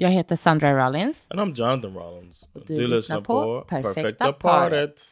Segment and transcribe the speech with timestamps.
[0.00, 1.26] Jag heter Sandra Rollins.
[1.28, 2.48] And I'm Jonathan Rollins.
[2.52, 5.02] Och du, lyssnar på Perfekta paret.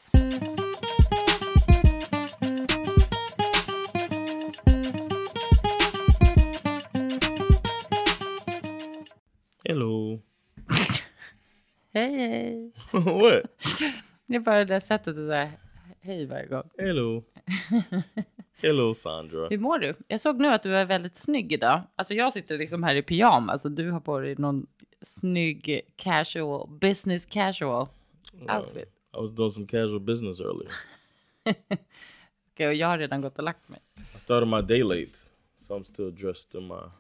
[9.65, 10.21] Hello.
[11.93, 12.73] Hej, hej.
[12.93, 13.51] what?
[14.27, 15.51] Det är bara det där sättet att säga
[16.01, 16.71] hej varje gång.
[16.79, 17.25] Hello.
[18.63, 19.49] Hello Sandra.
[19.49, 19.95] Hur mår du?
[20.09, 21.83] Jag såg nu att du är väldigt snygg idag.
[21.97, 24.67] Alltså jag sitter liksom här i pyjamas och du har på dig någon
[25.03, 27.89] snygg casual, business casual
[28.59, 28.93] outfit.
[29.15, 30.73] I was doing some casual business earlier.
[32.53, 33.81] Okej, och jag har redan gått och lagt mig.
[34.17, 35.13] I started my day late,
[35.57, 36.91] so I'm still dressed in my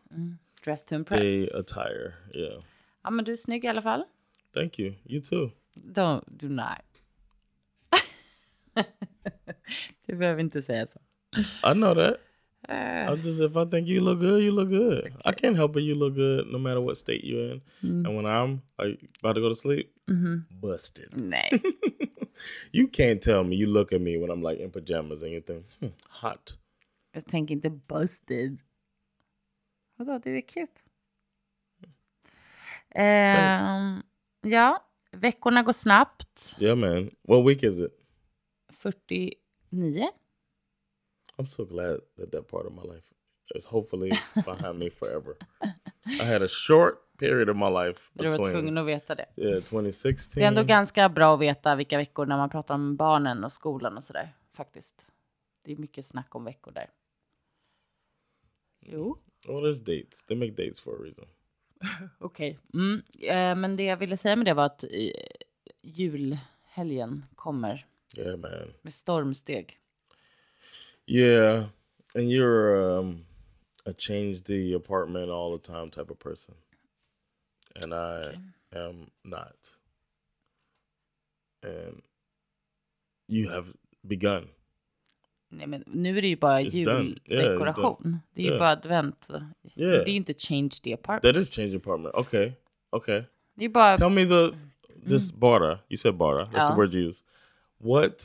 [0.65, 1.21] Dressed to impress.
[1.21, 2.12] day attire.
[2.34, 2.62] Yeah.
[3.03, 4.05] Ja, men du är snygg i alla fall.
[4.55, 4.95] Thank you.
[5.05, 5.51] You too.
[5.75, 6.67] Don't, do not.
[10.07, 11.01] du behöver inte säga så.
[11.65, 12.21] I know that.
[12.69, 15.13] Eh, I'm just if I think you look good, you look good.
[15.25, 15.83] I can't help it.
[15.83, 17.61] You look good no matter what state you're in.
[17.83, 18.05] Mm.
[18.07, 20.37] And when I'm like about to go to sleep, Mm-hmm.
[20.61, 21.09] busted.
[21.13, 21.51] nej.
[22.73, 23.57] You can't tell me.
[23.57, 26.57] You look at me when I'm like in pajamas and you think hmm, hot.
[27.13, 28.61] Jag tänker inte busted.
[29.97, 30.81] Vadå, du är cute.
[32.91, 34.03] Ehm,
[34.43, 36.57] ja, veckorna går snabbt.
[36.59, 37.11] Yeah, man.
[37.23, 37.93] What week is it?
[38.73, 40.09] 49.
[41.39, 43.05] I'm so glad that that part of my life
[43.55, 45.37] is hopefully behind me forever.
[46.20, 49.27] I had a short period of my life Du var tvungen att veta det.
[49.37, 50.41] yeah 2016.
[50.41, 53.53] Det är ändå ganska bra att veta vilka veckor när man pratar om barnen och
[53.53, 54.37] skolan och sådär.
[54.53, 55.06] Faktiskt.
[55.65, 56.91] Det är mycket snack om veckor där.
[58.81, 59.19] Jo,
[59.49, 60.25] Oh, there's dates.
[60.25, 61.25] They make dates for a reason.
[62.19, 62.59] okej.
[62.75, 63.03] Mm.
[63.22, 64.88] Eh, men det jag ville säga med det var att eh,
[65.82, 67.87] julhelgen kommer
[68.19, 68.50] Yeah, man.
[68.82, 69.78] med stormsteg.
[71.06, 71.65] Yeah,
[72.15, 73.25] and you're um,
[73.87, 76.55] a change the apartment all the time type of person,
[77.83, 78.34] and I
[78.75, 79.55] am not.
[81.62, 82.03] And
[83.28, 83.67] you have
[84.03, 84.49] begun.
[85.49, 87.17] Nej, men nu är det ju bara done.
[87.25, 88.19] Yeah, juldekoration.
[88.34, 88.59] det är ju Yeah.
[88.59, 89.28] bara advent.
[89.28, 90.00] Det Yeah.
[90.03, 91.23] är ju inte change the apartment.
[91.34, 92.15] That is change apartment.
[92.15, 92.53] Okay,
[92.91, 93.23] okay.
[93.55, 93.97] Det är bara...
[93.97, 94.56] Tell me the
[95.09, 95.78] this bara.
[95.88, 96.44] You said bara.
[96.44, 96.71] That's Ja.
[96.71, 97.23] the word you use.
[97.78, 98.25] What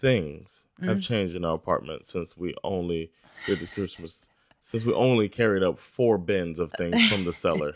[0.00, 0.86] things Mm.
[0.88, 3.10] have changed in our apartment since we only
[3.46, 4.28] did this Christmas?
[4.62, 7.74] Since we only carried up four bins of things from the cellar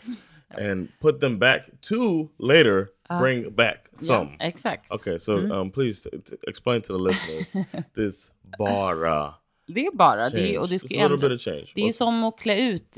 [0.49, 2.87] and put them back to later
[3.19, 4.29] bring back some.
[4.39, 4.91] Ja, exakt.
[4.91, 6.09] Okay, so um, please
[6.47, 7.65] explain to the listeners
[7.95, 9.33] this bara
[9.67, 10.43] Det är bara change.
[10.43, 10.57] det.
[10.59, 11.71] Och det, ska a little ändra, bit of change.
[11.75, 12.97] det är What's- som att klä ut.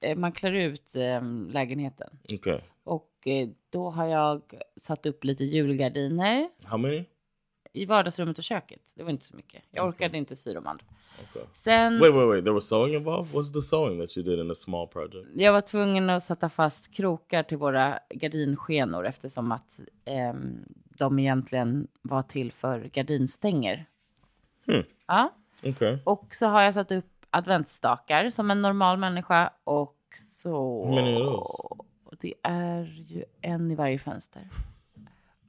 [0.00, 1.22] eh, Man klär ut eh,
[1.52, 2.08] lägenheten.
[2.34, 4.42] Okay, Och eh, då har jag
[4.76, 7.04] satt upp lite julgardiner how many?
[7.72, 8.92] I vardagsrummet och köket.
[8.94, 9.62] Det var inte så mycket.
[9.70, 10.84] Jag orkade inte sy de andra.
[11.30, 11.42] Okay.
[11.52, 12.44] Sen, Wait, wait, wait.
[12.44, 13.34] There was sewing involved.
[13.34, 15.28] What's the sewing that you did in a small project?
[15.34, 20.64] jag var tvungen att sätta fast krokar till våra gardinskenor eftersom att ehm,
[20.98, 23.86] de egentligen var till för gardinstänger.
[24.66, 24.82] Hmm.
[25.06, 25.34] Ja.
[25.62, 25.98] Okay.
[26.04, 30.86] Och så har jag satt upp adventsstakar som en normal människa och så...
[30.86, 31.86] Hur many are
[32.20, 34.42] Det är ju en i varje fönster.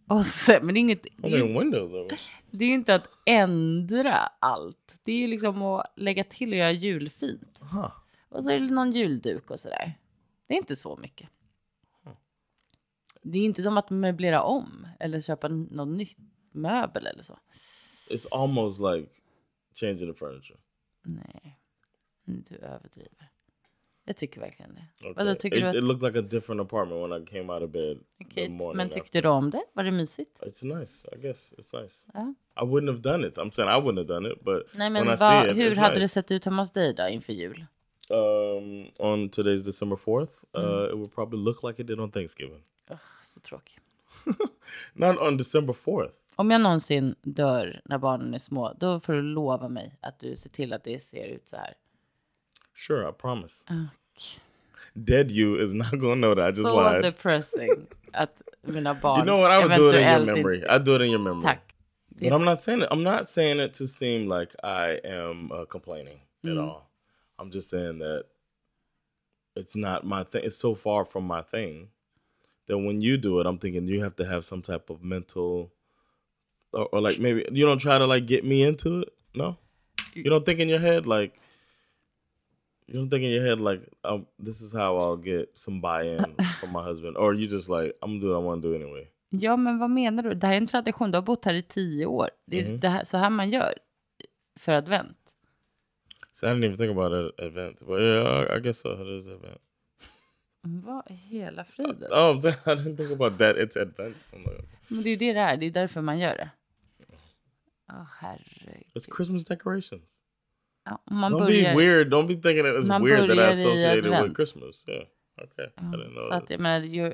[0.10, 2.20] Och sen, men det är, inget, ju, many windows
[2.52, 5.02] det är ju inte att ändra allt.
[5.04, 7.62] Det är ju liksom att lägga till och göra julfint.
[7.72, 7.92] Huh.
[8.30, 10.00] Och så är det någon julduk och sådär.
[10.48, 11.30] Det är inte så mycket.
[13.22, 16.18] Det är inte som att möblera om eller köpa någon nytt
[16.52, 17.40] möbel eller så.
[18.10, 19.10] It's almost like
[19.74, 20.60] changing the furniture.
[21.04, 21.60] Nej,
[22.26, 23.32] du överdriver.
[24.10, 24.86] Jag tycker verkligen det.
[25.10, 25.14] Okay.
[25.26, 25.76] Vadå, tycker it, du att...
[25.76, 27.98] it looked like a different apartment when I came out of bed
[28.50, 28.78] morning.
[28.78, 29.00] men after.
[29.00, 29.64] tyckte du om det?
[29.74, 30.40] Var det mysigt?
[30.42, 31.08] It's nice.
[31.18, 32.06] I guess it's nice.
[32.14, 32.34] Ja.
[32.62, 33.38] I wouldn't have done it.
[33.38, 35.58] I'm saying I wouldn't have done it, but Nej, men when I vad, see it,
[35.58, 36.14] hur hade det nice.
[36.14, 37.66] sett ut hemma hos dig då inför jul?
[38.10, 40.86] Um, on today's December 4th, uh, Mm.
[40.90, 42.64] it would probably look like it did on Thanksgiving.
[42.92, 43.80] Ugh, så tråkigt.
[44.94, 46.12] Not on December 4th.
[46.36, 50.36] Om jag någonsin dör när barnen är små, då får du lova mig att du
[50.36, 51.74] ser till att det ser ut så här.
[52.80, 53.64] Sure, I promise.
[53.70, 54.22] Och
[54.94, 57.02] Dead you is not gonna know that I just så lied.
[57.04, 59.52] depressing att mina barn You know what?
[59.52, 60.62] I would do it in your memory.
[60.70, 61.44] I do it in your memory.
[61.44, 61.74] Tack.
[62.22, 62.88] But I'm not saying it.
[62.92, 66.52] I'm not saying it to seem like I am uh, complaining Mm.
[66.52, 66.90] at all.
[67.38, 68.24] I'm just saying that
[69.56, 70.44] it's not my thing.
[70.46, 71.90] It's so far from my thing
[72.68, 75.72] that when you do it, I'm thinking you have to have some type of mental,
[76.72, 79.10] or, or like maybe you don't try to like get me into it.
[79.36, 79.58] No,
[80.14, 81.40] you don't think in your head like.
[82.92, 86.36] You don't think in your head like, um, this is how I'll get some buy-in
[86.60, 88.76] from my husband, or you just like, I'm gonna do what I want to do
[88.76, 89.08] anyway.
[89.30, 90.34] Ja, men vad menar du?
[90.34, 91.12] Det här är en tradition.
[91.12, 92.30] Du har bott här i tio år.
[92.46, 92.80] Det är Mhm.
[92.80, 93.74] det här, så här man gör
[94.60, 95.18] för advent.
[96.34, 98.94] So I didn't even think about it event, but yeah, I, I guess so.
[98.94, 99.62] It is event.
[100.62, 102.12] Vad i hela friden?
[102.12, 103.56] Oh, I didn't think about that.
[103.56, 104.16] It's advent.
[104.34, 105.58] Like, Men det är ju det det är.
[105.58, 106.50] Det är därför man gör det.
[107.92, 108.84] Åh, herregud.
[108.96, 110.19] it's Christmas decorations.
[110.90, 112.08] Ja, om man don't be weird.
[112.12, 114.36] Don't be thinking that it's weird that I börjar i associate it with.
[114.36, 114.84] Christmas.
[114.88, 115.04] Yeah.
[115.44, 115.66] Okay.
[115.78, 116.44] I didn't know Så that.
[116.44, 117.08] att jag menar, you,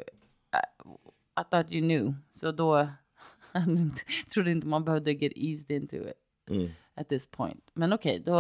[1.40, 2.14] I thought you knew.
[2.34, 2.88] Så då
[4.34, 6.14] trodde inte man behövde get eased into it
[6.50, 6.70] Mm.
[6.96, 7.72] at this point.
[7.74, 8.34] Men okej, då,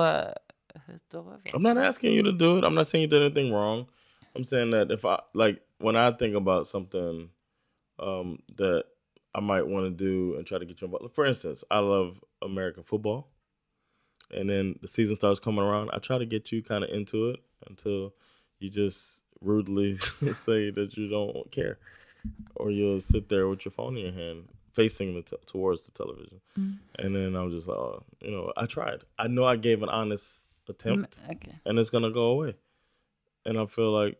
[1.11, 2.63] då vet I'm not asking you to do it.
[2.63, 3.85] I'm not saying you did anything wrong.
[4.35, 7.29] I'm saying that if I like when I think about something
[7.99, 8.83] um, that
[9.33, 11.15] I might want to do and try to get you involved.
[11.15, 13.27] For instance, I love American football,
[14.35, 15.89] and then the season starts coming around.
[15.93, 18.13] I try to get you kind of into it until
[18.59, 21.77] you just rudely say that you don't care,
[22.55, 25.91] or you'll sit there with your phone in your hand facing the t- towards the
[25.91, 26.75] television, mm-hmm.
[26.99, 29.03] and then I'm just like, oh, you know, I tried.
[29.17, 31.59] I know I gave an honest attempt mm, Men, okej.
[31.65, 32.55] and it's gonna go away.
[33.45, 34.17] And I feel like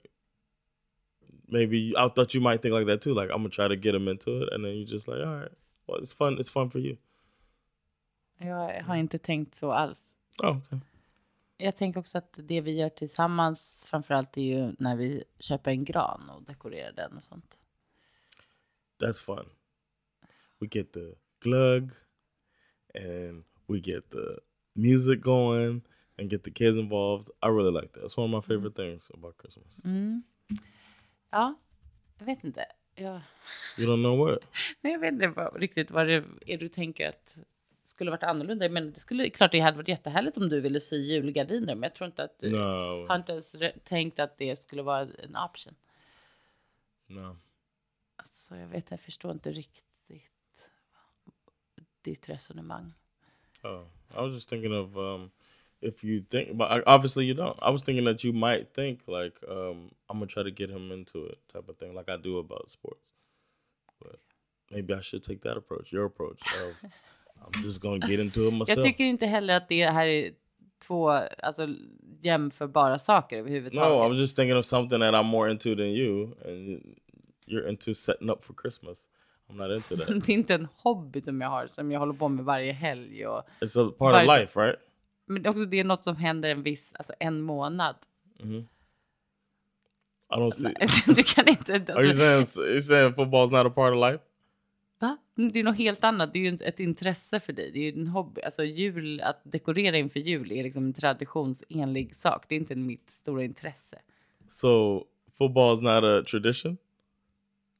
[1.49, 3.13] maybe I thought you might think like that too.
[3.13, 5.35] Like I'm gonna try to get them into it, and then you just like, all
[5.35, 5.51] right,
[5.87, 6.37] well, it's fun.
[6.39, 6.97] It's fun for you.
[8.37, 10.17] Jag har inte tänkt så alls.
[10.37, 10.79] Oh, okay.
[11.57, 15.85] Jag tänker också att det vi gör tillsammans, framförallt är ju när vi köper en
[15.85, 17.61] gran och dekorerar den och sånt.
[18.99, 19.45] That's fun.
[20.59, 21.91] We get the glug,
[22.95, 24.39] and we get the
[24.73, 25.81] music going,
[26.17, 27.29] and get the kids involved.
[27.41, 28.03] I really like that.
[28.03, 29.81] It's one of my favorite things about Christmas.
[29.83, 30.23] Mm.
[31.29, 31.55] Ja,
[32.17, 32.65] jag vet inte.
[32.95, 33.21] Jag,
[33.77, 34.39] You don't know what?
[34.81, 37.37] nej, jag vet inte vad, riktigt vad det är du tänker att
[37.87, 38.69] skulle varit annorlunda.
[38.69, 41.75] Men det skulle klart det hade varit jättehärligt om du ville sy julgardiner.
[41.75, 44.99] Men jag tror inte att du No, har inte ens tänkt att det skulle vara
[44.99, 45.75] en option.
[47.07, 47.37] no.
[48.15, 49.83] Alltså, jag vet, jag förstår inte riktigt
[52.01, 52.93] ditt resonemang.
[53.63, 53.83] Oh,
[54.13, 55.31] I was just thinking of um,
[55.81, 57.57] if you think, but obviously you don't.
[57.61, 60.91] I was thinking that you might think like um, I'm gonna try to get him
[60.91, 63.11] into it, type of thing, like I do about sports.
[63.99, 64.19] But
[64.71, 66.75] maybe I should take that approach, your approach of
[67.53, 68.69] I'm just gonna get into it myself.
[68.69, 70.31] Jag tycker inte heller att det här är
[70.87, 71.67] två alltså,
[72.21, 73.89] jämförbara saker överhuvudtaget.
[73.89, 76.81] no, I was just thinking of something that I'm more into than you, and
[77.47, 79.09] you're into setting up for Christmas.
[79.49, 80.07] I'm not into that.
[80.25, 83.27] Det är inte en hobby som jag har, som jag håller på med varje helg.
[83.27, 84.79] Och, It's a part Varje- of life, right?
[85.27, 87.95] men det är också det är något som händer en viss, alltså en månad.
[90.29, 91.13] I don't see.
[91.13, 91.73] du kan inte...
[91.73, 94.19] Are you Alltså, saying you saying football's not a part of life?
[95.35, 95.49] Va?
[95.53, 96.33] Det är något helt annat.
[96.33, 97.71] Det är ju ett intresse för dig.
[97.71, 98.41] Det är ju en hobby.
[98.41, 102.45] Alltså jul, att dekorera inför jul är liksom en traditionsenlig sak.
[102.47, 103.97] Det är inte mitt stora intresse.
[104.47, 105.03] So
[105.37, 106.77] football is not a tradition.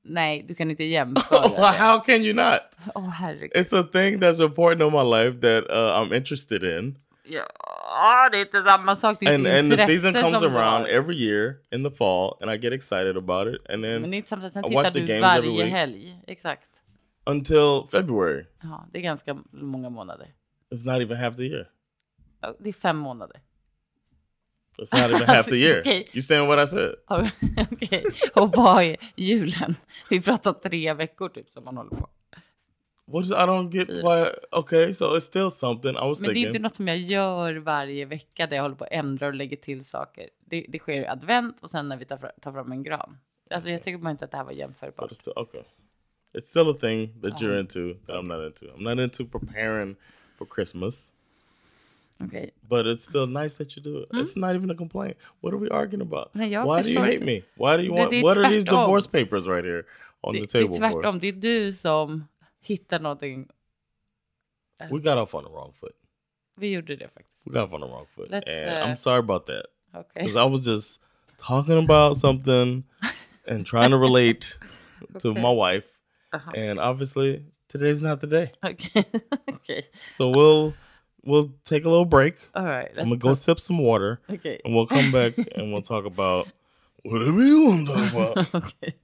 [0.01, 1.77] Nej, du kan inte jämföra det.
[1.77, 2.77] How can you not?
[2.95, 3.51] Åh herregud.
[3.51, 6.97] It's a thing that's important in my life that uh, I'm interested in,
[7.27, 9.17] Ja, det är inte samma sak.
[9.19, 12.57] Det är and and the season comes around every year in the fall, and I
[12.57, 14.51] get excited about it, and Men det är then inte samma sak.
[14.51, 16.17] Sen tittar du varje helg.
[16.27, 16.67] Exakt.
[17.25, 20.27] Until February, Ja, det är ganska många månader.
[20.69, 21.69] it's not even half the year.
[22.41, 23.41] Ja, Det är fem månader.
[24.77, 25.79] It's not even half the year.
[25.81, 26.05] Okay.
[26.13, 26.95] You saying what I said?
[27.71, 28.05] Okej.
[28.35, 29.75] Och vad är julen?
[30.09, 32.09] Vi pratar tre veckor typ som man håller på.
[33.07, 33.31] What is?
[33.31, 34.25] I don't get why.
[34.59, 35.91] Okay, so it's still something.
[35.91, 36.47] I was Men det är thinking.
[36.47, 39.57] inte något som jag gör varje vecka där jag håller på att ändra och lägger
[39.57, 40.29] till saker.
[40.39, 43.17] Det, det sker i advent och sen när vi tar, tar fram en gran.
[43.49, 45.15] Alltså jag tycker bara inte att det här var jämförbart.
[45.17, 45.61] Still okay.
[46.35, 47.39] It's still a thing that uh-huh.
[47.41, 48.65] you're into that I'm not into.
[48.73, 49.95] I'm not into preparing
[50.37, 51.11] for Christmas,
[52.23, 52.51] Okay.
[52.69, 54.09] but it's still nice that you do it.
[54.13, 54.41] It's hmm?
[54.41, 55.17] not even a complaint.
[55.41, 56.33] What are we arguing about?
[56.33, 57.25] Nej, Why do you hate inte.
[57.25, 57.43] me?
[57.55, 58.11] Why do you want?
[58.11, 59.83] det är What are these divorce papers right here
[60.21, 61.01] on Det, the det table är for?
[61.01, 61.19] tvärtom.
[61.19, 62.27] Det är du som
[62.61, 63.47] hittar någonting.
[64.81, 65.95] Uh, we got off on the wrong foot.
[66.57, 67.47] Vi gjorde det faktiskt.
[67.47, 70.25] We got off on the wrong foot, Let's, and uh, I'm sorry about that Okay.
[70.25, 71.01] because I was just
[71.37, 72.83] talking about something
[73.47, 74.57] and trying to relate
[75.19, 75.85] to my wife,
[76.35, 76.51] Uh-huh.
[76.55, 78.51] and obviously today's not the day.
[78.65, 79.03] Okay.
[79.49, 79.83] Okej.
[80.11, 80.73] So we'll
[81.23, 82.35] we'll take a little break.
[82.53, 82.89] All right.
[82.97, 84.59] I'm gonna go sip some water, Okay.
[84.63, 86.47] and we'll come back and we'll talk about
[87.03, 88.55] whatever you want to talk about.
[88.55, 88.95] okay.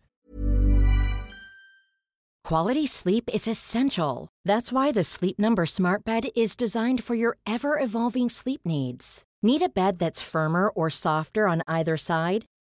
[2.43, 4.27] Quality sleep is essential.
[4.45, 9.23] That's why the Sleep Number Smart Bed is designed for your ever evolving sleep needs.
[9.43, 12.45] Need a bed that's firmer or softer on either side?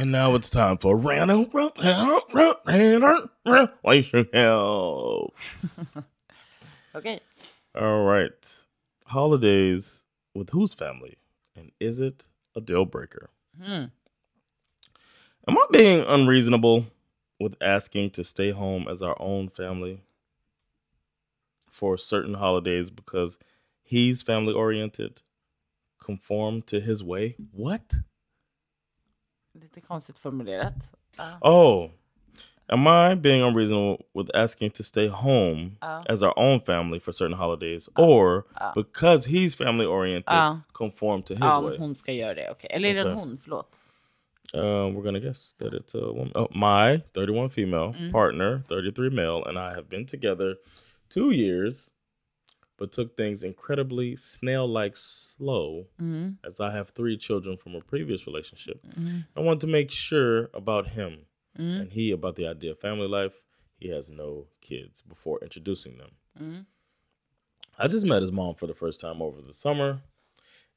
[0.00, 1.78] And now it's time for random help.
[6.94, 7.20] Okej.
[7.78, 8.62] All right.
[9.04, 11.18] Holidays with whose family?
[11.54, 12.24] And is it
[12.56, 13.28] a deal breaker?
[13.62, 13.84] Hmm.
[15.46, 16.86] Am I being unreasonable
[17.38, 20.00] with asking to stay home as our own family
[21.70, 23.38] for certain holidays because
[23.82, 25.20] he's family oriented?
[26.02, 27.36] Conform to his way?
[27.52, 27.96] What?
[29.52, 30.90] Lite konstigt formulerat.
[31.16, 31.38] Ja.
[31.40, 31.90] Oh,
[32.68, 36.02] am I being unreasonable with asking to stay home Oh.
[36.08, 41.42] as our own family for certain holidays, or because he's family oriented, conform to his
[41.42, 41.78] Ja, way?
[41.78, 42.50] hon ska göra det.
[42.50, 42.70] Okej.
[42.70, 43.14] Eller är det Okej.
[43.14, 43.38] hon?
[43.38, 43.82] Förlåt.
[44.54, 46.32] Uh, we're gonna guess that it's a woman.
[46.34, 48.12] Oh, my 31 female Mm.
[48.12, 50.56] partner, 33 male, and I have been together
[51.14, 51.90] two years,
[52.80, 56.38] but took things incredibly snail-like slow, Mm.
[56.42, 58.82] as I have three children from a previous relationship.
[59.36, 61.26] I want to make sure about him
[61.58, 61.80] Mm.
[61.82, 63.42] and he about the idea of family life.
[63.78, 66.10] He has no kids before introducing them.
[66.40, 66.66] Mm.
[67.78, 70.00] I just met his mom for the first time over the summer,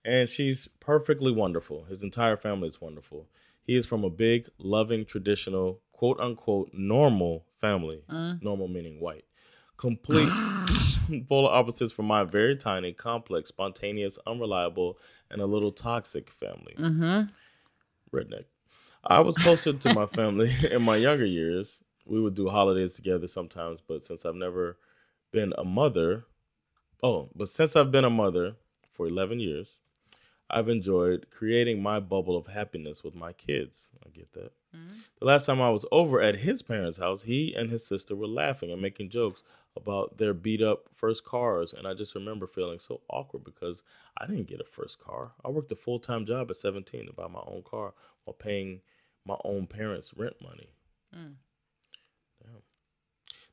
[0.04, 1.86] and she's perfectly wonderful.
[1.86, 3.30] His entire family is wonderful.
[3.66, 8.04] He is from a big, loving, traditional, quote unquote, normal family.
[8.42, 9.24] Normal meaning white.
[9.84, 10.30] Complete,
[11.28, 14.98] polar opposites from my very tiny, complex, spontaneous, unreliable,
[15.30, 16.74] and a little toxic family.
[16.78, 17.24] Mm-hmm.
[18.16, 18.46] Redneck.
[19.04, 21.84] I was closer to my family in my younger years.
[22.06, 24.78] We would do holidays together sometimes, but since I've never
[25.34, 26.24] been a mother,
[27.04, 28.56] oh, but since I've been a mother
[28.94, 29.80] for 11 years,
[30.50, 33.92] I've enjoyed creating my bubble of happiness with my kids.
[34.06, 34.54] I get that.
[34.74, 35.00] Mm-hmm.
[35.20, 38.28] The last time I was over at his parents' house, he and his sister were
[38.28, 39.44] laughing and making jokes
[39.76, 41.74] about their beat up first cars.
[41.74, 43.84] And I just remember feeling so awkward because
[44.18, 45.32] I didn't get a first car.
[45.44, 47.94] I worked a full time job at 17 to buy my own car
[48.26, 48.82] while paying
[49.26, 50.70] my own parents' rent money.
[51.16, 51.36] Mm.
[52.42, 52.62] Damn.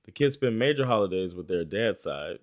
[0.04, 2.38] The kids spend major holidays with their dad's side,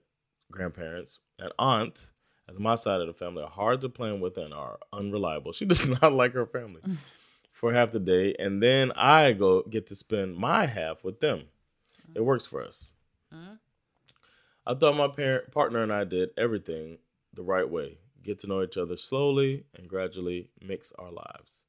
[0.51, 2.12] grandparents, and aunt,
[2.50, 5.51] as my side of the family are hard to plan with and are unreliable.
[5.53, 6.98] She does not like her family mm.
[7.51, 11.43] for half the day, and then I go get to spend my half with them.
[12.10, 12.17] Mm.
[12.17, 12.91] It works for us.
[14.67, 16.97] I thought my parent partner and I did everything
[17.33, 17.97] the right way.
[18.21, 21.63] Get to know each other slowly and gradually mix our lives.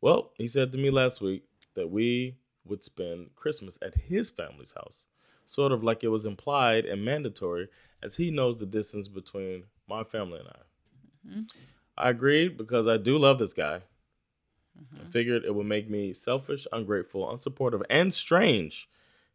[0.00, 1.42] Well, he said to me last week
[1.74, 5.04] that we would spend Christmas at his family's house,
[5.46, 7.66] sort of like it was implied and mandatory,
[8.04, 11.28] as he knows the distance between my family and I.
[11.28, 11.42] Mm-hmm.
[11.98, 13.80] I agreed because I do love this guy.
[14.78, 15.08] I mm-hmm.
[15.10, 18.88] figured it would make me selfish, ungrateful, unsupportive, and strange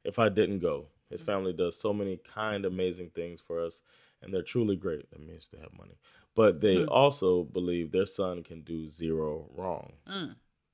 [0.05, 0.87] if I didn't go.
[1.09, 3.81] His family does so many kind, amazing things for us,
[4.21, 5.09] and they're truly great.
[5.11, 5.97] That means they have money.
[6.35, 9.93] But they also believe their son can do zero wrong.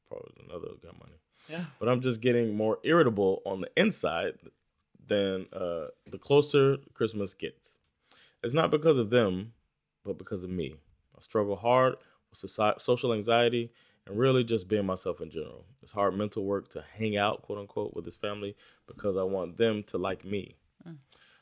[0.08, 1.16] Probably another got money.
[1.48, 1.66] Yeah.
[1.80, 4.34] But I'm just getting more irritable on the inside
[5.08, 7.80] than uh, the closer Christmas gets.
[8.44, 9.54] It's not because of them,
[10.04, 10.76] but because of me.
[11.16, 11.96] I struggle hard
[12.30, 13.72] with soci- social anxiety
[14.08, 15.66] and really just being myself in general.
[15.82, 18.56] It's hard mental work to hang out, quote unquote, with his family
[18.88, 20.56] because I want them to like me.
[20.88, 20.98] Mm.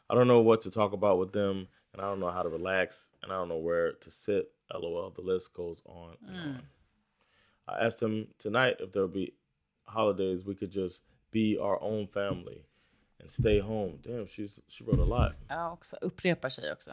[0.10, 2.50] I don't know what to talk about with them, and I don't know how to
[2.50, 4.52] relax, and I don't know where to sit.
[4.74, 5.12] LOL.
[5.12, 6.56] The list goes on and mm.
[6.56, 6.62] on.
[7.68, 9.34] I asked him tonight if there'll be
[9.86, 12.66] holidays we could just be our own family
[13.20, 14.00] and stay home.
[14.02, 15.36] Damn, she's she wrote a lot.
[15.50, 15.96] Ja, också.
[16.02, 16.92] Upprepar sig också.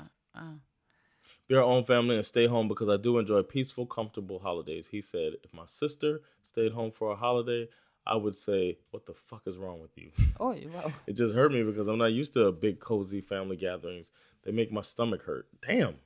[1.51, 4.87] Be our own family and stay home because I do enjoy peaceful, comfortable holidays.
[4.89, 7.69] He said if my sister stayed home for a holiday,
[8.07, 10.93] I would say, "What the fuck is wrong with you?" Oj, wow.
[11.09, 14.13] it just hurt me because I'm not used to big cozy family gatherings.
[14.45, 15.49] They make my stomach hurt.
[15.61, 15.97] Damn.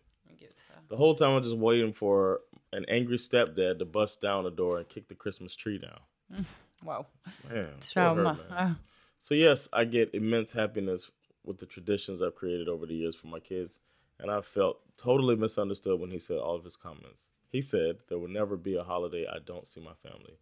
[0.88, 2.40] The whole time I'm just waiting for
[2.72, 6.46] an angry stepdad to bust down the door and kick the Christmas tree down.
[6.82, 7.06] Wow.
[7.48, 8.34] Man, Trauma.
[8.34, 8.58] hurt, man.
[8.58, 8.74] Ja.
[9.22, 11.10] So yes, I get immense happiness
[11.42, 13.80] with the traditions I've created over the years for my kids,
[14.20, 17.30] and I felt totally misunderstood when he said all of his comments.
[17.48, 20.38] He said there will never be a holiday I don't see my family.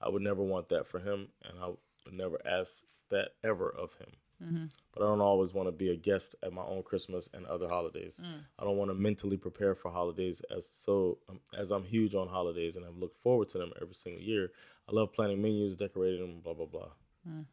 [0.00, 1.78] I would never want that for him, and I would
[2.12, 4.08] never ask that ever of him.
[4.42, 4.64] Mm-hmm.
[4.94, 7.68] But I don't always want to be a guest at my own Christmas and other
[7.68, 8.20] holidays.
[8.24, 8.40] Mm.
[8.58, 12.28] I don't want to mentally prepare for holidays as so um, as I'm huge on
[12.28, 14.50] holidays and I've looked forward to them every single year.
[14.88, 16.88] I love planning menus, decorating them, blah blah blah.
[17.28, 17.44] Mm.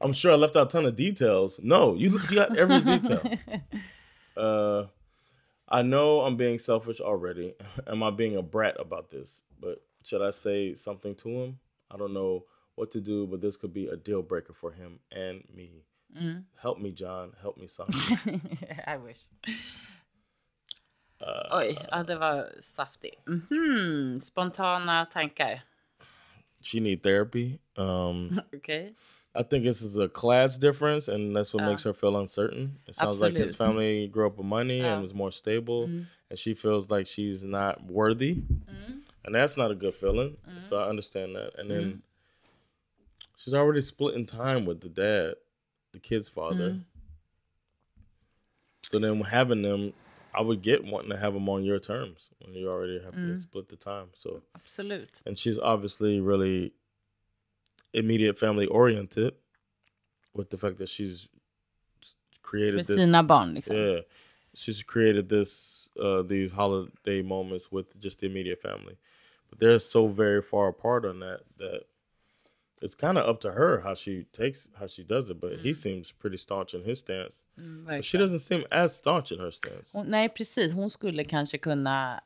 [0.00, 1.60] I'm sure I left out a ton of details.
[1.62, 3.22] No, you, you got every detail.
[4.36, 4.86] Uh,
[5.68, 7.54] I know I'm being selfish already.
[7.86, 9.40] Am I being a brat about this?
[9.60, 11.58] But should I say something to him?
[11.90, 14.98] I don't know what to do, but this could be a deal breaker for him
[15.10, 15.84] and me.
[16.60, 17.32] Help me, John.
[17.40, 17.88] Help me, son.
[18.86, 19.28] I wish.
[21.52, 23.26] Oj, ja, det var saftigt.
[23.26, 25.60] Mhm, Spontana tankar.
[26.60, 27.58] she need therapy.
[27.76, 28.94] Um, Okej.
[29.34, 31.90] I think this is a class difference, and that's what makes ah.
[31.90, 32.78] her feel uncertain.
[32.86, 35.00] It sounds like his family grew up with money and ah.
[35.00, 36.02] was more stable, mm-hmm.
[36.28, 38.92] and she feels like she's not worthy, mm-hmm.
[39.24, 40.36] and that's not a good feeling.
[40.48, 40.60] Mm-hmm.
[40.60, 41.52] So I understand that.
[41.58, 42.02] And then
[43.36, 45.34] she's already splitting time with the dad,
[45.92, 46.78] the kid's father.
[48.82, 49.94] So then having them,
[50.34, 53.36] I would get wanting to have them on your terms when you already have to
[53.38, 54.08] split the time.
[54.12, 55.08] So Absolut.
[55.24, 56.74] and she's obviously really
[57.92, 59.34] immediate family oriented
[60.34, 61.28] with the fact that she's
[62.42, 63.76] created Med this sina barn liksom.
[63.76, 64.00] yeah.
[64.54, 68.96] She's created this uh these holiday moments with just the immediate family.
[69.48, 71.82] But they're so very far apart on that that
[72.82, 75.72] it's kind of up to her how she takes how she does it but he
[75.72, 77.44] seems pretty staunch in his stance.
[77.56, 79.92] But she doesn't seem as staunch in her stance.
[79.92, 80.72] Hon, nej, precis.
[80.72, 82.20] Hon skulle kanske kunna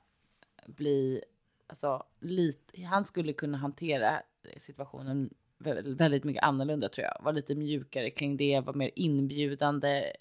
[0.67, 1.23] bli...
[1.69, 4.23] Alltså, lite, han skulle kunna hantera
[4.57, 7.25] situationen väldigt, mycket annorlunda tror jag.
[7.25, 10.13] Vara lite mjukare kring det, vara mer inbjudande.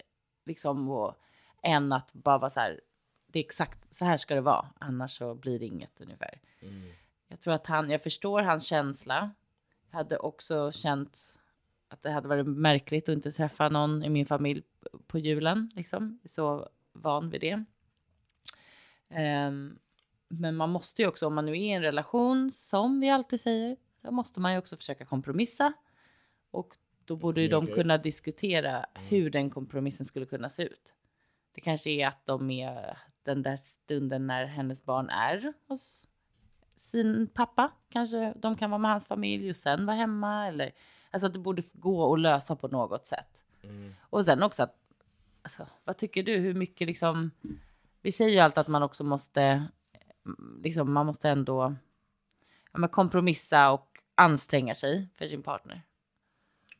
[0.46, 1.14] Liksom, och,
[1.62, 2.80] än att bara vara så här,
[3.26, 6.40] det är exakt så här ska det vara, annars så blir det inget ungefär.
[7.28, 9.30] Jag tror att han, jag förstår hans känsla.
[9.90, 11.40] Jag hade också känt
[11.88, 14.62] att det hade varit märkligt att inte träffa någon i min familj
[15.06, 15.70] på julen.
[15.74, 16.18] Liksom.
[16.24, 17.64] Så van vid det.
[19.08, 19.78] Ehm,
[20.28, 23.40] men man måste ju också, om man nu är i en relation, som vi alltid
[23.40, 25.72] säger, då måste man ju också försöka kompromissa.
[26.50, 30.94] Och då borde ju de kunna diskutera hur den kompromissen skulle kunna se ut.
[31.52, 36.06] Det kanske är att de är den där stunden när hennes barn är hos
[36.76, 37.72] sin pappa.
[37.88, 40.46] Kanske de kan vara med hans familj och sen vara hemma.
[40.46, 40.72] Eller,
[41.10, 43.42] alltså att det borde gå att lösa på något sätt.
[44.00, 44.76] Och sen också att,
[45.42, 46.36] alltså, vad tycker du?
[46.36, 47.30] Hur mycket liksom,
[48.02, 49.42] vi säger ju alltid att man också måste,
[50.24, 51.74] mm, liksom, man måste ändå
[52.72, 55.82] ja, kompromissa och anstränga sig för sin partner.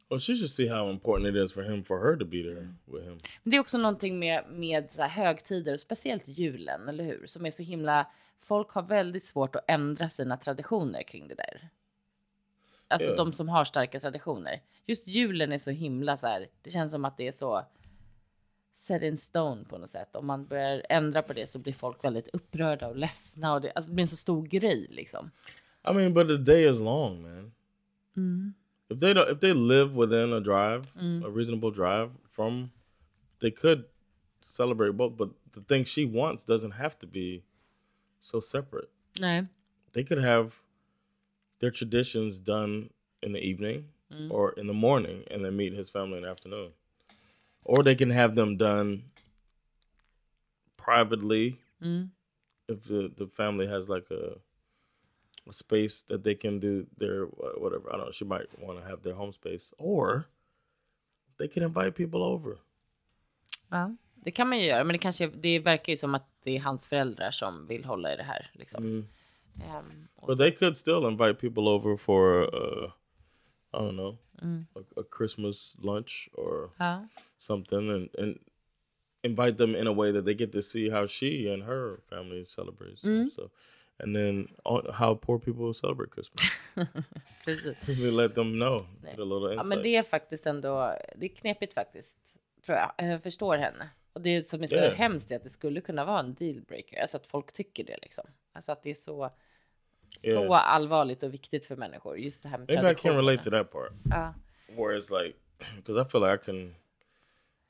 [0.08, 2.68] well she should see how important it is for him for her to be there
[2.84, 7.26] with him Men Det är också någonting med, med så högtider, speciellt julen, eller hur?
[7.26, 8.06] Som är så himla...
[8.40, 11.68] Folk har väldigt svårt att ändra sina traditioner kring det där.
[12.88, 13.16] Alltså Ja.
[13.16, 14.60] de som har starka traditioner.
[14.86, 17.64] Just julen är så himla så här, det känns som att det är så
[18.74, 20.16] set in stone på något sätt.
[20.16, 23.72] Om man börjar ändra på det så blir folk väldigt upprörda och ledsna och det,
[23.72, 25.30] alltså det blir en så stor grej liksom.
[25.86, 27.52] I mean, but the day is long, man.
[28.18, 28.48] Mm-hmm.
[28.90, 31.24] If they don't, if they live within a drive, mm.
[31.24, 32.70] a reasonable drive from,
[33.40, 33.84] they could
[34.40, 35.16] celebrate both.
[35.16, 37.42] But the thing she wants doesn't have to be
[38.22, 38.90] so separate.
[39.20, 39.48] Nej.
[39.92, 40.54] They could have
[41.58, 42.90] their traditions done
[43.22, 44.30] in the evening mm.
[44.30, 46.70] or in the morning, and then meet his family in the afternoon,
[47.64, 49.04] or they can have them done
[50.76, 52.08] privately mm.
[52.68, 54.36] if the the family has like a
[55.52, 57.88] space that they can do their wha- whatever.
[57.88, 58.12] I don't know.
[58.12, 60.24] She might want to have their home space, or
[61.38, 62.58] they can invite people over.
[63.70, 66.56] Ja, det kan man ju göra, men det kanske det verkar ju som att det
[66.56, 69.06] är hans föräldrar som vill hålla i det här liksom.
[69.60, 72.90] Ehm, och- But they could still invite people over for uh,
[73.72, 74.16] I don't know
[74.74, 77.08] a, a Christmas lunch or ja.
[77.38, 78.38] something, and and
[79.22, 82.44] invite them in a way that they get to see how she and her family
[82.44, 83.04] celebrates.
[83.04, 83.50] and So,
[83.98, 86.42] and then all, how poor people celebrate Christmas.
[87.44, 87.86] Precis.
[87.86, 88.78] they let them know.
[89.02, 89.68] Get a little Ja, insight.
[89.68, 92.18] men det är faktiskt ändå, det är knepigt faktiskt,
[92.66, 92.92] tror jag.
[93.10, 93.88] Jag förstår henne.
[94.12, 94.94] Och det som är så Yeah.
[94.94, 98.24] hemskt är att det skulle kunna vara en dealbreaker, alltså att folk tycker det liksom.
[98.52, 99.30] Alltså att det är så,
[100.16, 100.74] så Yeah.
[100.74, 102.18] allvarligt och viktigt för människor.
[102.18, 103.92] Just det här med Maybe I can relate to that part.
[104.10, 104.34] Ja.
[104.68, 105.36] Where it's like,
[105.76, 106.74] because I feel like I can,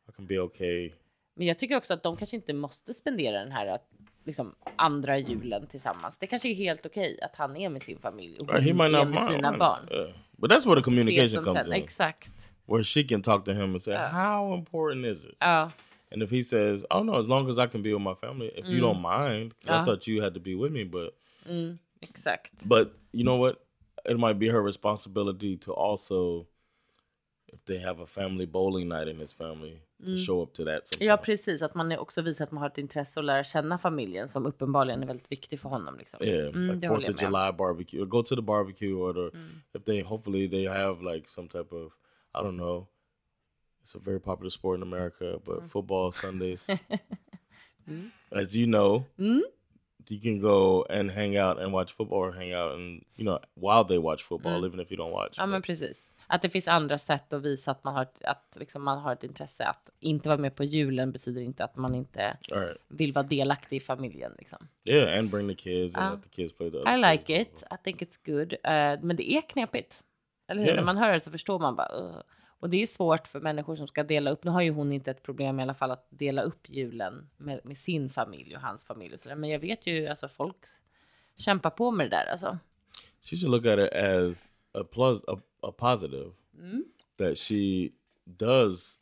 [0.08, 0.92] I can be okay.
[1.34, 3.78] Men jag tycker också att de kanske inte måste spendera den här
[4.26, 6.18] liksom, andra julen tillsammans.
[6.18, 9.04] Det kanske är helt okej att han är med sin familj och he hon är
[9.04, 9.88] med sina barn.
[9.90, 10.10] Yeah.
[10.38, 11.66] But that's where the communication comes sen.
[11.66, 11.72] in.
[11.72, 12.30] Exakt.
[12.66, 15.36] Where she can talk to him and say, how important is it?
[15.40, 15.70] Ja.
[16.12, 18.48] And if he says, "Oh no, as long as I can be with my family,
[18.56, 19.84] if you don't mind, 'cause I Uh.
[19.84, 21.14] thought you had to be with me, but
[22.00, 22.68] Exakt.
[22.68, 23.56] but you know what?
[24.04, 26.46] It might be her responsibility to also,
[27.52, 30.88] if they have a family bowling night in his family, to show up to that.
[30.88, 31.08] Sometime.
[31.10, 31.62] Ja, precis.
[31.62, 35.02] Att man också visar att man har ett intresse och lära känna familjen som uppenbarligen
[35.02, 35.98] är väldigt viktig för honom.
[35.98, 36.22] Liksom.
[36.22, 37.22] Yeah, Mm, like Fourth of.
[37.22, 39.38] July barbecue, or go to the barbecue, or the
[39.78, 41.92] if they hopefully they have like some type of
[42.34, 42.86] I don't know.
[43.82, 46.66] It's a very popular sport in America, but football Sundays,
[48.32, 52.74] as you know, you can go and hang out and watch football, or hang out
[52.74, 55.38] and you know while they watch football, even if you don't watch.
[55.38, 56.08] Ja, men but- precis.
[56.26, 59.24] Att det finns andra sätt att visa att man har, att liksom man har ett
[59.24, 59.64] intresse.
[59.64, 63.76] Att inte vara med på julen betyder inte att man inte right, vill vara delaktig
[63.76, 64.32] i familjen.
[64.38, 64.68] Liksom.
[64.84, 66.76] yeah, and bring the kids and let the kids play the.
[66.78, 67.62] I like kids.
[67.62, 67.68] it.
[67.72, 68.52] I think it's good.
[68.52, 70.02] Eh, men det är knepigt.
[70.48, 70.66] Eller hur?
[70.68, 70.76] Yeah.
[70.76, 71.88] När man hör det så förstår man bara.
[71.88, 72.16] "Ugh."
[72.60, 74.44] Och det är svårt för människor som ska dela upp.
[74.44, 77.60] Nu har ju hon inte ett problem i alla fall att dela upp julen med,
[77.64, 79.36] med sin familj och hans familj och sådär.
[79.36, 80.80] Men jag vet ju alltså folk s-
[81.36, 82.58] kämpar på med det där alltså.
[83.22, 86.80] she should look at it as a plus a, a positive mm-hmm.
[87.18, 87.92] that she
[88.38, 88.98] does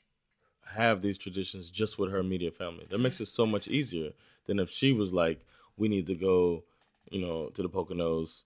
[0.66, 2.86] have these traditions just with her immediate family.
[2.90, 4.10] That makes it so much easier
[4.46, 5.44] than if she was like
[5.76, 6.64] we need to go
[7.10, 8.42] you know to the poconos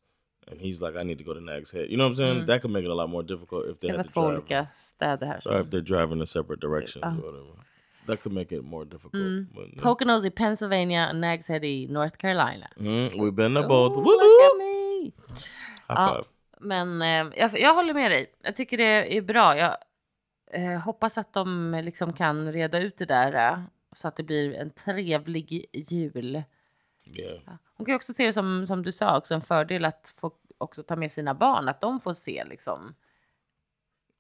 [0.49, 1.91] and he's like i need to go to nags head.
[1.91, 2.37] You know what i'm saying?
[2.39, 2.47] Mm-hmm.
[2.47, 5.47] That could make it a lot more difficult if they var had to drive städer
[5.47, 7.27] or if they're driving in separate directions or oh.
[7.27, 7.65] whatever.
[8.07, 9.55] That could make it more difficult mm-hmm.
[9.55, 9.83] but, yeah.
[9.83, 12.69] Poconos i Pennsylvania Nags Head i North Carolina.
[12.81, 13.93] Mhm, we've been to both.
[13.97, 14.17] Oh, Woo!
[14.17, 15.13] look at me!
[15.89, 16.15] high Ja.
[16.15, 16.27] five
[16.61, 18.35] Men eh, jag, jag håller med dig.
[18.43, 19.57] Jag tycker det är bra.
[19.57, 19.77] Jag
[20.53, 23.59] eh, hoppas att de liksom kan reda ut det där eh,
[23.93, 26.43] så att det blir en trevlig jul.
[27.05, 27.41] yeah
[27.79, 30.83] Hon kan också se det som, som du sa, också en fördel att få också
[30.83, 32.95] ta med sina barn, att de får se liksom.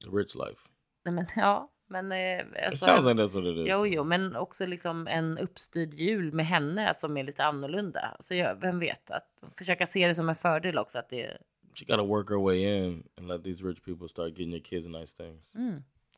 [0.04, 0.60] the rich life
[1.04, 2.12] Nej, men, ja, men.
[2.12, 6.46] Eh, it alltså, sounds like it Jo, jo, men också liksom en uppstyrd jul med
[6.46, 8.16] henne som är lite annorlunda.
[8.20, 11.38] Så jag, vem vet, att försöka se det som en fördel också att det
[11.78, 14.60] she got to work her way in and let these rich people start getting your
[14.60, 15.52] kids nice things.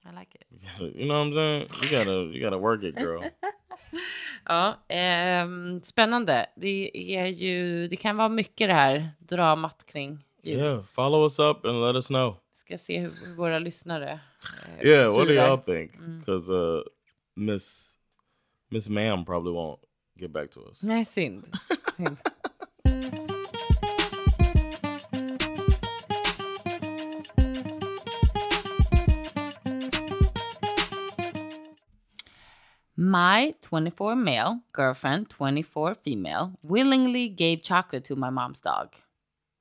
[0.07, 0.47] I like it.
[0.97, 1.69] You know what I'm saying?
[1.83, 3.25] You gotta you gotta work it, girl.
[4.45, 6.47] Ja, ehm, spännande.
[6.57, 10.59] Det är ju, det kan vara mycket det här dramat kring jul.
[10.59, 12.37] yeah, follow us up and let us know.
[12.55, 14.21] Ska se hur våra lyssnare
[14.79, 15.93] eh, Yeah, what do y'all think?
[16.19, 16.83] Because uh,
[17.37, 17.97] Miss
[18.69, 19.81] Miss Ma'am probably won't
[20.17, 20.83] get back to us.
[20.83, 21.45] Nej, synd.
[21.97, 22.17] synd.
[33.11, 38.95] My 24 male girlfriend, 24 female, willingly gave chocolate to my mom's dog.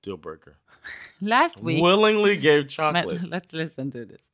[0.03, 0.57] Deal breaker.
[1.21, 3.23] Last week, Willingly gave chocolate.
[3.27, 4.31] let's listen to this.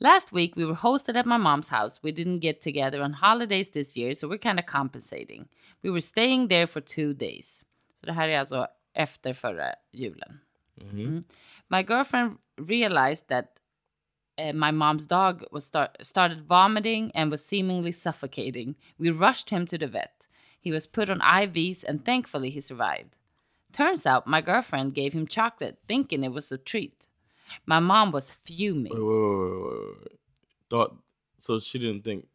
[0.00, 2.00] Last week, we were hosted at my mom's house.
[2.02, 5.46] We didn't get together on holidays this year, so we're kind of compensating.
[5.82, 7.64] We were staying there for two days.
[8.00, 10.40] Så det här är alltså efter förra julen.
[10.92, 11.24] Mm.
[11.68, 13.59] My girlfriend realized that
[14.40, 18.76] uh, my mom's dog was start, started vomiting and was seemingly suffocating.
[18.98, 20.26] We rushed him to the vet.
[20.60, 23.16] He was put on IVs and thankfully he survived.
[23.72, 27.06] Turns out my girlfriend gave him chocolate thinking it was a treat.
[27.66, 28.92] My mom was fuming.
[28.92, 30.18] Wait, wait, wait.
[30.68, 30.96] Thought
[31.38, 32.26] so she didn't think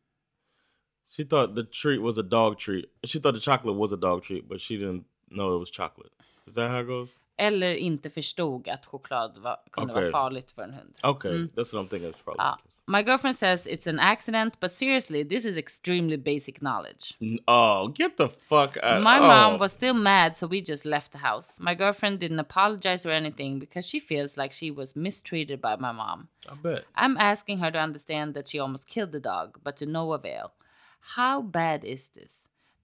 [1.10, 2.89] she thought the treat was a dog treat.
[3.06, 6.12] She thought the chocolate was a dog treat, but she didn't know it was chocolate.
[6.48, 7.20] Is that how it goes?
[7.38, 10.04] Eller inte förstod att choklad var, kunde Okej.
[10.04, 10.96] vara farligt för en hund.
[11.04, 12.10] Okay, that's what I'm thinking.
[12.10, 12.46] It's probably.
[12.46, 12.56] Uh,
[12.88, 17.18] my girlfriend says it's an accident, but seriously, this is extremely basic knowledge.
[17.48, 19.02] Oh, get the fuck out!
[19.02, 19.28] My oh.
[19.28, 21.60] mom was still mad, so we just left the house.
[21.60, 25.92] My girlfriend didn't apologize or anything because she feels like she was mistreated by my
[25.92, 26.28] mom.
[26.48, 26.84] I bet.
[26.96, 30.52] I'm asking her to understand that she almost killed the dog, but to no avail.
[31.16, 32.34] How bad is this?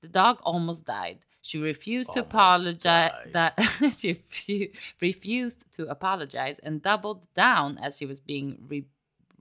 [0.01, 1.19] The dog almost died.
[1.41, 3.11] She refused to apologize.
[3.33, 3.33] died.
[3.33, 3.53] That
[3.97, 8.85] she refu- refused to apologize and doubled down as she was being re-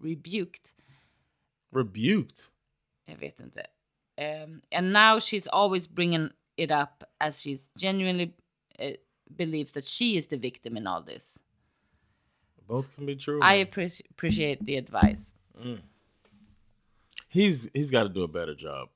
[0.00, 0.72] rebuked.
[1.72, 2.48] Rebuked.
[3.06, 3.66] Jag vet inte.
[4.18, 8.34] Um, and now she's always bringing it up as she's genuinely
[8.78, 8.92] uh,
[9.36, 11.38] believes that she is the victim in all this.
[12.66, 13.40] Both can be true.
[13.42, 15.32] I appreci- appreciate the advice.
[17.28, 18.88] he's he's got to do a better job.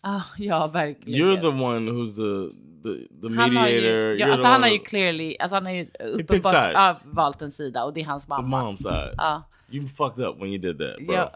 [0.00, 1.20] Ah, ja, verkligen.
[1.20, 4.68] You're the one who's the the, the han har ju, ja, alltså the han har
[4.70, 8.24] ju clearly, alltså han har ju uppenbart ja, valt en sida och det är hans
[8.24, 8.64] the mammas.
[8.64, 9.14] mom side.
[9.16, 9.42] Ja.
[9.70, 11.14] You fucked up when you did that, bro.
[11.14, 11.30] Ja,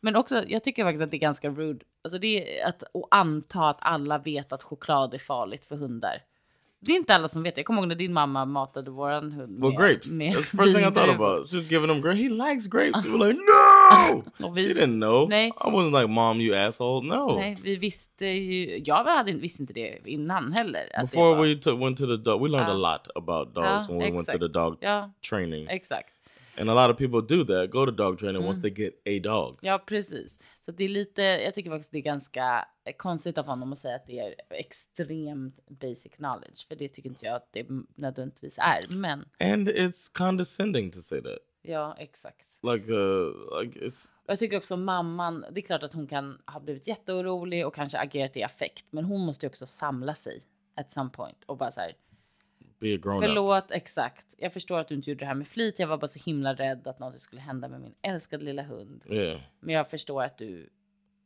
[0.00, 1.84] men också, jag tycker faktiskt att det är ganska rude.
[2.04, 6.18] Alltså det är att och anta att alla vet att choklad är farligt för hundar.
[6.80, 7.56] Det är inte alla som vet.
[7.56, 10.12] Jag kommer ihåg när din mamma matade våran hund Well, med, grapes.
[10.18, 11.50] med That's the first thing I thought about.
[11.50, 12.20] She was giving him grapes.
[12.20, 13.06] He likes grapes.
[13.06, 13.73] You were like, no!
[14.42, 15.28] Och vi- she didn't know.
[15.28, 15.48] Nej.
[15.48, 17.06] I wasn't like, mom, you asshole.
[17.08, 17.36] No.
[17.36, 21.00] Nej, vi visste ju, jag hade, visste inte det innan heller.
[21.00, 22.92] Before var- we took, went to the dog, we learned a Ja.
[22.92, 24.40] lot about dogs Ja, when we went to exakt.
[24.40, 25.66] the dog Ja, training.
[25.70, 26.10] exakt.
[26.60, 28.48] And a lot of people do that, go to dog training Mm.
[28.48, 29.58] once they get a dog.
[29.62, 30.36] Ja, precis.
[30.60, 32.64] Så det är lite, jag tycker faktiskt det är ganska
[32.96, 36.66] konstigt av honom att säga att det är extremt basic knowledge.
[36.68, 37.66] För det tycker inte jag att det
[37.96, 38.94] nödvändigtvis är.
[38.94, 41.38] Men And it's condescending to say that.
[41.62, 42.46] ja, exakt.
[42.72, 46.60] Like, uh, like it's jag tycker också mamman, det är klart att hon kan ha
[46.60, 48.86] blivit jätteorolig och kanske agerat i affekt.
[48.90, 50.42] Men hon måste ju också samla sig
[50.74, 51.92] at some point och bara så här.
[52.78, 53.24] be a grown up.
[53.24, 54.26] Förlåt, exakt.
[54.38, 55.78] Jag förstår att du inte gjorde det här med flit.
[55.78, 59.04] Jag var bara så himla rädd att något skulle hända med min älskade lilla hund.
[59.08, 59.40] Yeah.
[59.60, 60.68] Men jag förstår att du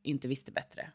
[0.02, 0.90] inte visste bättre.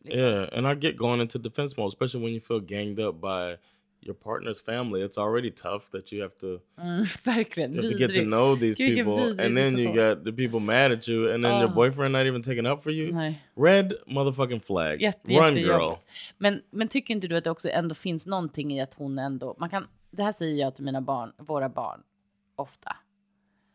[0.00, 0.26] Liksom.
[0.26, 3.56] Yeah, and I get going into defense mode, especially when you feel ganged up by
[4.00, 5.02] your partner's family.
[5.02, 7.72] It's already tough that you have to Mm, verkligen.
[7.74, 10.60] you have to get to know these Gud, people, and then you got the people
[10.60, 11.74] mad at you, and then your Oh.
[11.74, 13.12] boyfriend not even taking up for you.
[13.14, 13.42] Nej.
[13.56, 15.02] Red motherfucking flag.
[15.02, 15.56] Jätte, Run, girl.
[15.56, 16.02] jättejobbigt.
[16.38, 19.56] Men, men tycker inte du att det också ändå finns någonting i att hon ändå,
[19.58, 22.00] man kan, det här säger jag till mina barn, våra barn,
[22.56, 22.96] ofta.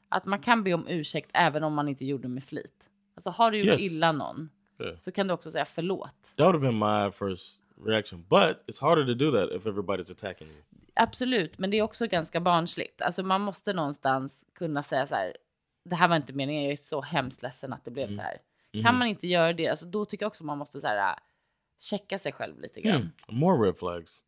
[0.10, 2.90] Att man kan be om ursäkt även om man inte gjorde med flit.
[3.16, 3.82] Alltså har du gjort Yes.
[3.92, 4.50] illa någon
[4.82, 4.98] Yeah.
[4.98, 6.34] så kan du också säga förlåt.
[6.38, 10.12] That would have been my first reaction, but it's harder to do that if everybody's
[10.12, 10.62] attacking you.
[10.96, 13.02] Absolut, men det är också ganska barnsligt.
[13.02, 15.38] Alltså man måste någonstans kunna säga så här,
[15.86, 18.38] det här var inte meningen, jag är så hemskt ledsen att det blev så här.
[18.84, 21.16] Kan man inte göra det, alltså då tycker jag också man måste så här, äh,
[21.80, 23.12] checka sig själv lite grann.
[23.28, 23.40] Hmm.
[23.40, 24.24] More red flags.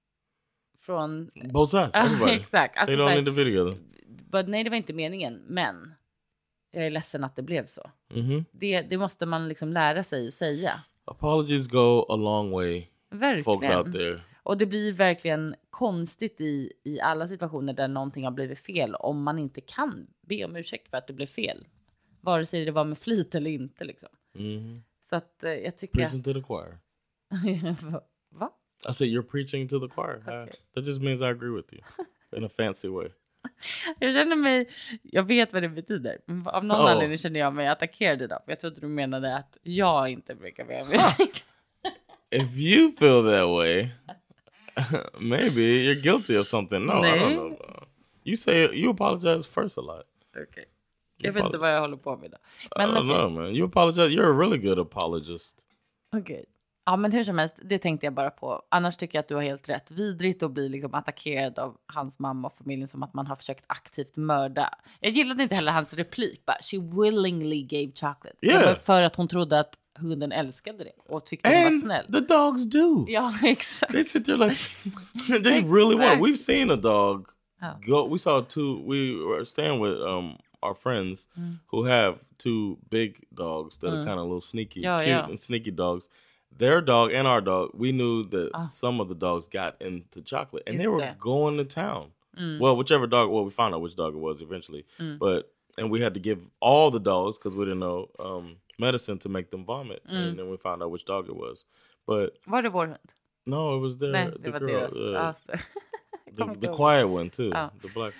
[0.81, 1.95] Från Both sides.
[1.95, 2.31] Everybody.
[2.33, 2.77] exakt.
[2.77, 3.77] Alltså, they don't här, need to be together.
[4.07, 5.93] but, nej, det var inte meningen, men
[6.71, 7.91] jag är ledsen att det blev så.
[8.13, 10.81] hmm Det, det måste man liksom lära sig att säga.
[11.05, 12.87] Apologies go a long way,
[13.43, 13.91] folks out Verkligen.
[13.93, 14.21] there.
[14.43, 19.23] Och det blir verkligen konstigt i, i alla situationer där någonting har blivit fel om
[19.23, 21.67] man inte kan be om ursäkt för att det blev fel.
[22.21, 24.09] Vare sig det var med flit eller inte liksom.
[24.35, 26.25] hmm Så att eh, jag tycker Preaching att...
[26.25, 26.77] to the choir.
[28.31, 28.49] Va?
[28.89, 30.15] I said you're preaching to the choir.
[30.17, 30.55] I- Okay.
[30.75, 31.81] that just means I agree with you
[32.37, 33.09] in a fancy way.
[33.99, 34.69] Jag känner mig...
[35.03, 36.17] Jag vet vad det betyder.
[36.45, 36.91] Av någon Oh.
[36.91, 38.41] anledning känner jag mig attackerad idag.
[38.47, 41.44] Jag trodde du menade att jag inte brukar be om ursäkt.
[42.35, 43.91] If you feel that way,
[45.19, 46.85] maybe you're guilty of something.
[46.85, 47.35] No, I don't Nej.
[47.35, 47.57] know.
[48.23, 50.03] You say you apologize first a lot.
[50.49, 50.65] Okej.
[51.17, 52.39] Jag vet inte vad jag håller på med idag.
[52.63, 53.15] I Men don't okej.
[53.15, 53.55] know, man.
[53.55, 54.07] You apologize.
[54.07, 55.55] You're a really good apologist.
[56.17, 56.45] Okej.
[56.85, 58.61] Ja, men hur som helst, det tänkte jag bara på.
[58.69, 59.91] Annars tycker jag att du har helt rätt.
[59.91, 63.63] Vidrigt att bli liksom attackerad av hans mamma och familjen som att man har försökt
[63.67, 64.69] aktivt mörda.
[64.99, 66.45] Jag gillade inte heller hans replik.
[66.45, 68.35] Bara, She willingly gave chocolate.
[68.41, 68.79] Yeah.
[68.79, 72.05] för att hon trodde att hunden älskade det och tyckte hon var And snäll.
[72.11, 73.05] the dogs do.
[73.09, 73.91] Ja, exakt.
[73.91, 74.57] They sit there like
[75.43, 76.21] they really want.
[76.21, 77.27] We've seen a dog
[77.61, 77.79] Oh.
[77.87, 78.07] go.
[78.11, 78.83] We saw two.
[78.85, 81.57] We were staying with um our friends Mm.
[81.71, 85.29] who have two big dogs that are kind of little sneaky, Yeah, cute yeah.
[85.29, 86.09] and sneaky dogs.
[86.57, 87.69] Their dog and our dog.
[87.73, 88.67] We knew that Ah.
[88.67, 91.19] some of the dogs got into chocolate, and they Just were that.
[91.19, 92.11] going to town.
[92.37, 92.59] Mm.
[92.59, 93.29] Well, whichever dog.
[93.31, 94.85] Well, we found out which dog it was eventually,
[95.19, 99.19] but and we had to give all the dogs because we didn't know um, medicine
[99.19, 100.15] to make them vomit, Mm.
[100.15, 101.65] and then we found out which dog it was.
[102.07, 103.13] But Var det vår hund?
[103.45, 104.95] no, it was their Nej, the girl, deras.
[104.95, 105.33] uh,
[106.35, 107.69] the, the quiet one too, Oh.
[107.81, 108.13] the black.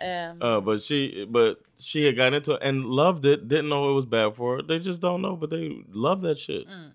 [0.00, 3.40] Ehm, Uh, but she, but she had gotten into it and loved it.
[3.48, 4.62] Didn't know it was bad for her.
[4.62, 6.66] They just don't know, but they love that shit.
[6.68, 6.90] Mm.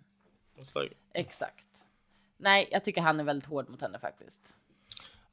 [0.58, 1.66] It's like Exakt.
[2.38, 4.42] Nej, jag tycker han är väldigt hård mot henne faktiskt.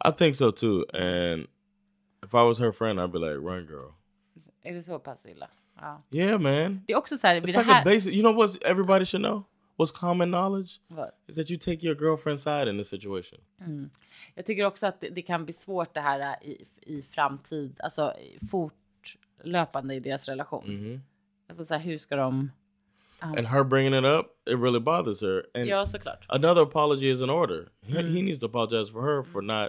[0.09, 0.85] I think so too.
[0.95, 1.47] And
[2.25, 3.93] if I was her friend, I'd be like, "Run, girl."
[4.63, 5.49] Är det så pass illa?
[5.81, 6.03] Ja.
[6.11, 6.83] Yeah, man.
[6.87, 7.85] Det är också så här, It's det like a här...
[7.85, 8.07] basic.
[8.13, 9.45] You know what everybody should know?
[9.79, 11.11] What's common knowledge Vad?
[11.27, 13.39] is that you take your girlfriend's side in this situation.
[14.35, 18.15] Jag tycker också att det, det kan bli svårt det här i, i framtid, alltså
[18.51, 20.65] fortlöpande i deras relation.
[20.65, 21.01] hmm
[21.49, 22.51] Alltså så här, hur ska de...
[23.19, 25.47] And her bringing it up, it really bothers her.
[25.55, 26.25] And Ja, såklart.
[26.29, 27.69] another apology is in order.
[27.83, 29.69] He, he needs to apologize for her for not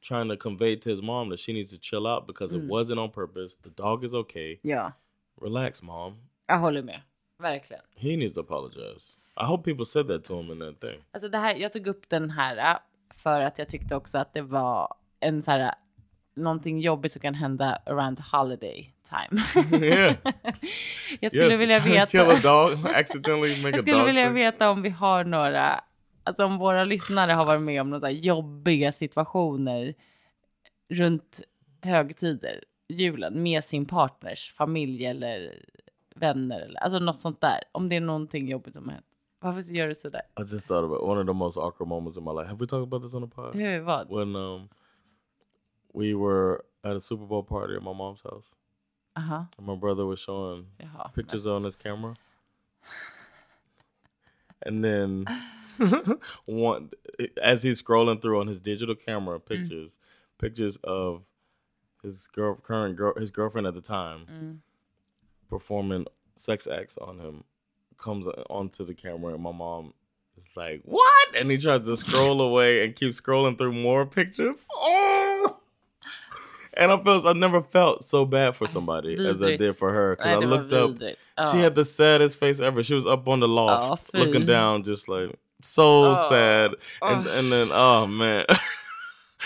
[0.00, 2.98] trying to convey to his mom that she needs to chill out because it wasn't
[2.98, 3.56] on purpose.
[3.62, 4.58] The dog is okay.
[4.62, 4.92] Ja,
[5.42, 6.16] Relax, mom.
[6.46, 7.00] jag håller med.
[7.42, 7.82] Verkligen.
[7.96, 9.12] He needs to apologize.
[9.40, 11.00] I hope people said that to him in that thing.
[11.12, 12.78] Alltså det här, jag tog upp den här äh,
[13.16, 15.70] för att jag tyckte också att det var en så här, äh,
[16.34, 18.94] någonting jobbigt som kan hända around holiday.
[19.08, 19.42] time.
[19.86, 20.16] Yeah.
[21.20, 22.06] jag skulle Yes, vilja veta.
[22.10, 24.36] kill a dog, accidentally make Jag a skulle dog vilja sick.
[24.36, 25.80] veta om vi har några,
[26.24, 29.94] alltså om våra lyssnare har varit med om några jobbiga situationer
[30.90, 31.40] runt
[31.82, 35.64] högtider, julen, med sin partners familj eller
[36.14, 37.58] vänner eller alltså något sånt där.
[37.72, 39.04] Om det är någonting jobbigt som har hänt.
[39.40, 40.22] Varför gör du sådär?
[40.40, 42.46] I just thought about one of the most awkward moments in my life.
[42.48, 43.54] Have we talked about this on the pod?
[43.54, 44.08] Hur, vad?
[44.10, 44.68] When um
[45.94, 48.54] we were at a Super Bowl party at my mom's house,
[49.16, 51.14] Aha, and my brother was showing jaha.
[51.14, 52.14] pictures on his camera,
[54.62, 55.24] and then
[56.46, 56.90] one
[57.42, 59.98] as he's scrolling through on his digital camera pictures,
[60.38, 61.22] pictures of
[62.02, 64.62] his girl, current girl, his girlfriend at the time,
[65.48, 66.06] performing
[66.36, 67.44] sex acts on him,
[67.96, 69.92] comes onto the camera, and my mom
[70.36, 74.66] is like, "What?" And he tries to scroll away and keeps scrolling through more pictures.
[74.72, 75.56] Oh.
[76.74, 80.14] And I felt I never felt so bad for somebody as I did for her
[80.14, 80.90] because Nej, I looked up.
[80.90, 81.16] vidrigt.
[81.50, 82.82] She had the saddest face ever.
[82.84, 86.28] She was up on the loft, Oh, looking down, just like so Oh.
[86.28, 86.74] sad.
[87.02, 88.44] And and then, oh man,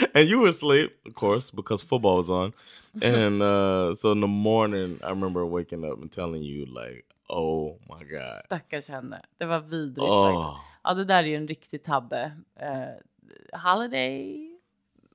[0.15, 2.53] and you were asleep, of course, because football was on.
[3.03, 7.79] And uh, so in the morning, I remember waking up and telling you like, "Oh
[7.89, 9.21] my god, Stackars henne.
[9.39, 9.99] Det var vidrigt.
[10.11, 10.57] oh.
[10.85, 12.33] Ja, det där är ju en riktig tabbe.
[12.61, 14.49] Eh, holiday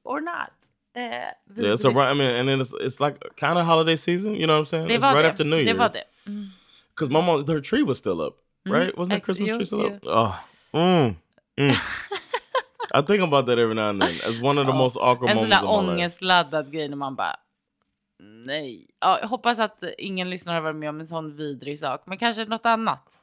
[0.03, 0.51] or not.
[0.95, 1.01] Uh,
[1.63, 2.09] yeah." so around.
[2.09, 4.33] I mean, and then it's it's like kind of holiday season.
[4.35, 4.87] You know what I'm saying?
[4.87, 5.29] Det it's right det.
[5.29, 5.77] after New Det Year.
[5.77, 6.03] var det.
[6.95, 8.33] Because my mom, her tree was still up,
[8.65, 8.95] right?
[8.97, 10.03] Wasn't the Christmas tree still up?
[10.03, 10.33] Oh,
[10.73, 11.15] mm,
[11.57, 11.71] mm.
[12.93, 15.37] I think about that every now and then as one of the most awkward En
[15.37, 17.35] sån där ångestladdad grej när man bara
[18.19, 18.87] nej.
[18.99, 22.17] Ja, jag hoppas att ingen lyssnare har varit med om en sån vidrig sak, men
[22.17, 23.17] kanske något annat.